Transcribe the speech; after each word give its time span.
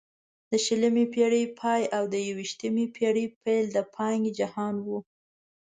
د 0.49 0.51
شلمې 0.65 1.05
پېړۍ 1.13 1.45
پای 1.59 1.81
او 1.97 2.03
د 2.13 2.15
یوویشتمې 2.27 2.85
پېړۍ 2.95 3.25
پیل 3.41 3.65
د 3.75 3.77
پانګې 3.93 4.31
جهان 4.39 4.75
وو. 4.85 4.97